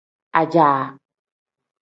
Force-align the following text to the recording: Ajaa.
Ajaa. 0.39 0.79